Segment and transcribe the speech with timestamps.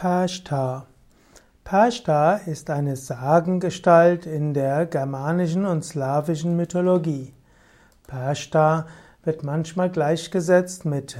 [0.00, 0.86] Pashta.
[1.62, 7.34] Pashta ist eine Sagengestalt in der germanischen und slawischen Mythologie.
[8.06, 8.86] Pashta
[9.24, 11.18] wird manchmal gleichgesetzt mit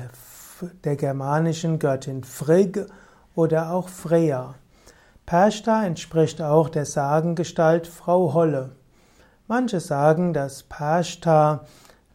[0.84, 2.86] der germanischen Göttin Frigg
[3.34, 4.54] oder auch Freya.
[5.26, 8.70] Pashta entspricht auch der Sagengestalt Frau Holle.
[9.46, 11.66] Manche sagen, dass Pashta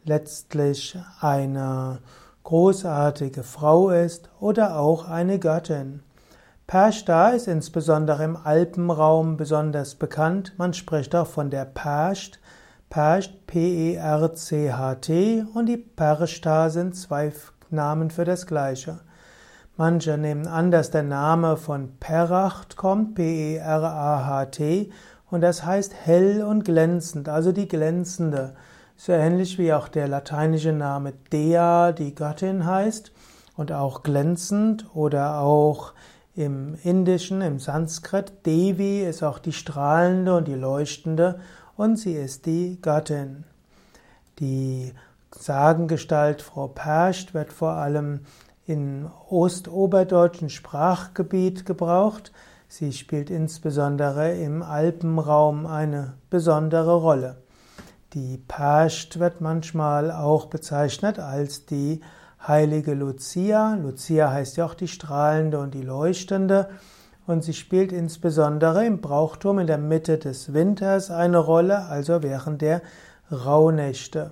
[0.04, 2.00] letztlich eine
[2.42, 6.02] großartige Frau ist oder auch eine Göttin.
[6.68, 10.54] Perchta ist insbesondere im Alpenraum besonders bekannt.
[10.58, 12.40] Man spricht auch von der Percht,
[12.90, 17.32] Percht, P-E-R-C-H-T und die Perchta sind zwei
[17.70, 19.02] Namen für das Gleiche.
[19.78, 24.90] Manche nehmen an, dass der Name von Peracht kommt, P-E-R-A-H-T,
[25.30, 28.56] und das heißt hell und glänzend, also die glänzende.
[28.95, 33.12] So ähnlich wie auch der lateinische Name Dea, die Göttin heißt,
[33.56, 35.94] und auch glänzend oder auch
[36.35, 41.39] im Indischen, im Sanskrit, Devi ist auch die strahlende und die leuchtende
[41.77, 43.45] und sie ist die Göttin.
[44.39, 44.94] Die
[45.31, 48.22] Sagengestalt Frau Perscht wird vor allem
[48.67, 52.31] im ostoberdeutschen Sprachgebiet gebraucht.
[52.67, 57.38] Sie spielt insbesondere im Alpenraum eine besondere Rolle.
[58.14, 62.02] Die Perscht wird manchmal auch bezeichnet als die
[62.48, 63.76] heilige Lucia.
[63.76, 66.70] Lucia heißt ja auch die strahlende und die leuchtende.
[67.28, 72.62] Und sie spielt insbesondere im Brauchtum in der Mitte des Winters eine Rolle, also während
[72.62, 72.82] der
[73.32, 74.32] Rauhnächte.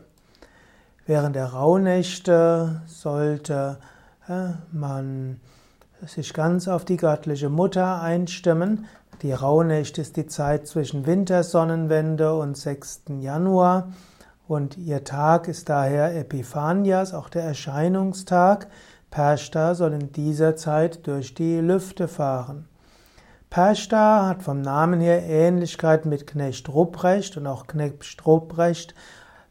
[1.06, 3.78] Während der Rauhnächte sollte
[4.30, 5.40] äh, man
[6.06, 8.86] sich ganz auf die göttliche Mutter einstimmen.
[9.22, 13.04] Die Rauhnächte ist die Zeit zwischen Wintersonnenwende und 6.
[13.20, 13.92] Januar.
[14.48, 18.68] Und ihr Tag ist daher Epiphanias, auch der Erscheinungstag.
[19.10, 22.68] Pershta soll in dieser Zeit durch die Lüfte fahren.
[23.50, 28.96] Pershta hat vom Namen her Ähnlichkeit mit Knecht Rupprecht und auch Knecht Rupprecht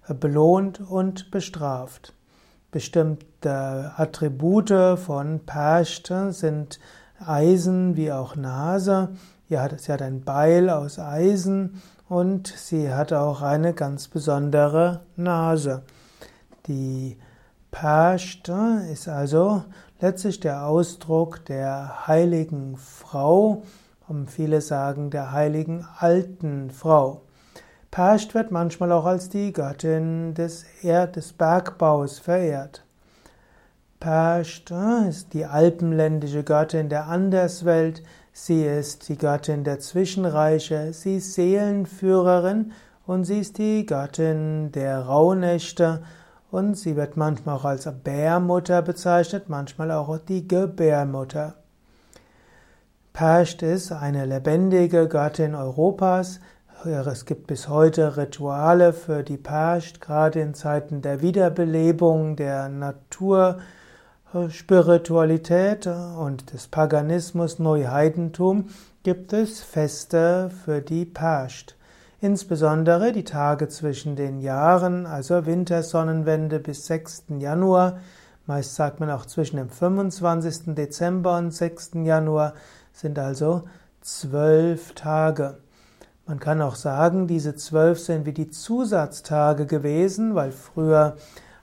[0.09, 2.13] belohnt und bestraft.
[2.71, 6.81] Bestimmte Attribute von Perscht sind
[7.25, 9.11] Eisen wie auch Nase.
[9.49, 11.81] Sie hat ein Beil aus Eisen
[12.13, 15.83] und sie hat auch eine ganz besondere Nase.
[16.67, 17.17] Die
[17.71, 18.51] Perscht
[18.93, 19.65] ist also
[19.99, 23.63] letztlich der Ausdruck der heiligen Frau,
[24.09, 27.23] um viele sagen der heiligen alten Frau.
[27.91, 32.85] Perscht wird manchmal auch als die Göttin des, Erd des Bergbaus verehrt.
[34.01, 34.71] Perscht
[35.09, 38.03] ist die alpenländische Göttin der Anderswelt,
[38.35, 42.73] Sie ist die Göttin der Zwischenreiche, sie ist Seelenführerin
[43.07, 46.03] und sie ist die Göttin der Rauhnächte
[46.51, 51.57] und sie wird manchmal auch als Bärmutter bezeichnet, manchmal auch die Gebärmutter.
[53.13, 56.41] Perscht ist eine lebendige Göttin Europas.
[56.85, 63.59] Es gibt bis heute Rituale für die Perscht, gerade in Zeiten der Wiederbelebung der Natur
[64.49, 68.71] Spiritualität und des Paganismus, Neuheidentum
[69.03, 71.77] gibt es Feste für die Pascht.
[72.23, 77.25] Insbesondere die Tage zwischen den Jahren, also Wintersonnenwende bis 6.
[77.41, 77.99] Januar,
[78.47, 80.75] meist sagt man auch zwischen dem 25.
[80.75, 81.91] Dezember und 6.
[82.03, 82.55] Januar,
[82.95, 83.65] sind also
[84.01, 85.59] zwölf Tage.
[86.25, 91.17] Man kann auch sagen, diese zwölf sind wie die Zusatztage gewesen, weil früher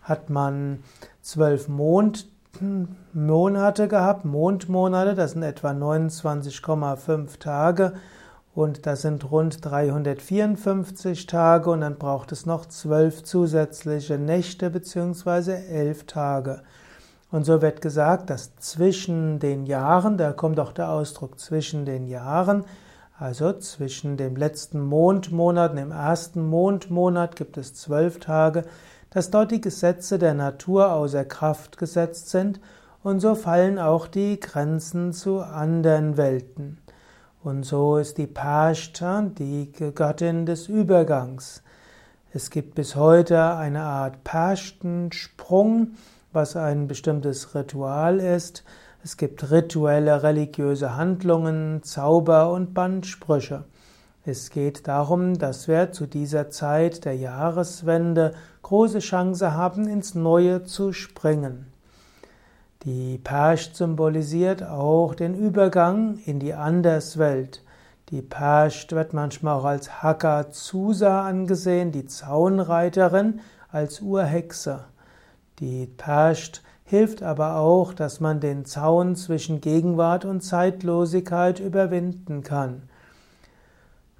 [0.03, 0.84] hat man
[1.24, 2.28] zwölf Mond
[3.14, 7.94] Monate gehabt, Mondmonate, das sind etwa 29,5 Tage
[8.54, 15.54] und das sind rund 354 Tage und dann braucht es noch zwölf zusätzliche Nächte bzw.
[15.70, 16.62] elf Tage.
[17.32, 22.08] Und so wird gesagt, dass zwischen den Jahren, da kommt auch der Ausdruck zwischen den
[22.08, 22.66] Jahren,
[23.18, 28.64] also zwischen dem letzten Mondmonat und dem ersten Mondmonat gibt es zwölf Tage,
[29.09, 32.59] dass dort die Gesetze der Natur außer Kraft gesetzt sind
[33.03, 36.79] und so fallen auch die Grenzen zu anderen Welten.
[37.41, 41.64] Und so ist die Pashta die Göttin des Übergangs.
[42.32, 45.94] Es gibt bis heute eine Art Paschtensprung,
[46.34, 48.64] was ein bestimmtes Ritual ist.
[49.03, 53.64] Es gibt rituelle religiöse Handlungen, Zauber und Bandsprüche.
[54.26, 58.34] Es geht darum, dass wir zu dieser Zeit der Jahreswende
[58.70, 61.74] große Chance haben, ins Neue zu springen.
[62.84, 67.64] Die Persch symbolisiert auch den Übergang in die Anderswelt.
[68.10, 73.40] Die Persch wird manchmal auch als Hakazusa angesehen, die Zaunreiterin,
[73.72, 74.86] als Urhexe.
[75.58, 82.84] Die Persch hilft aber auch, dass man den Zaun zwischen Gegenwart und Zeitlosigkeit überwinden kann.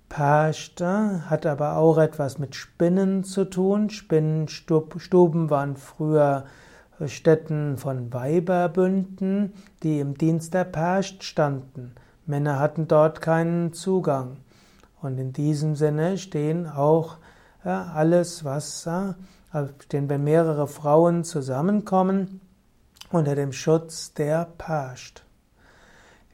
[0.10, 3.90] Pashta hat aber auch etwas mit Spinnen zu tun.
[3.90, 6.46] Spinnenstuben waren früher
[7.06, 9.54] Stätten von Weiberbünden,
[9.84, 11.94] die im Dienst der Perscht standen.
[12.26, 14.38] Männer hatten dort keinen Zugang.
[15.02, 17.18] Und in diesem Sinne stehen auch
[17.64, 18.88] ja, alles, was,
[19.80, 22.42] stehen, wenn mehrere Frauen zusammenkommen,
[23.12, 25.24] unter dem Schutz der Perscht.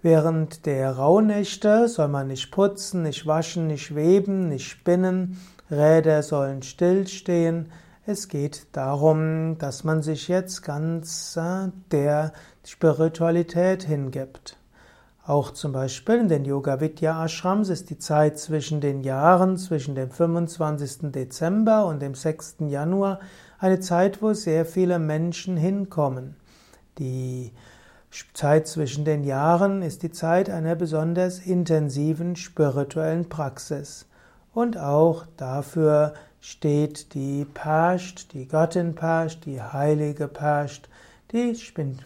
[0.06, 5.42] Während der Rauhnächte soll man nicht putzen, nicht waschen, nicht weben, nicht spinnen,
[5.72, 7.72] Räder sollen stillstehen.
[8.06, 14.58] Es geht darum, dass man sich jetzt ganz äh, der Spiritualität hingibt.
[15.26, 19.96] Auch zum Beispiel in den Yoga Vidya Ashrams ist die Zeit zwischen den Jahren, zwischen
[19.96, 21.12] dem 25.
[21.14, 22.58] Dezember und dem 6.
[22.68, 23.22] Januar,
[23.58, 26.36] eine Zeit, wo sehr viele Menschen hinkommen.
[27.00, 27.54] Die
[28.34, 34.06] Zeit zwischen den Jahren ist die Zeit einer besonders intensiven spirituellen Praxis.
[34.54, 40.88] Und auch dafür steht die Perscht, die Göttin Perscht, die heilige Perscht,
[41.32, 41.56] die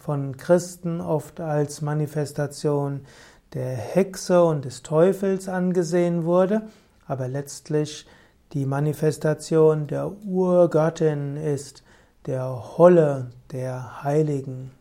[0.02, 3.02] von Christen oft als Manifestation
[3.54, 6.64] der Hexe und des Teufels angesehen wurde,
[7.06, 8.08] aber letztlich
[8.54, 11.84] die Manifestation der Urgöttin ist,
[12.26, 14.79] der Holle der Heiligen.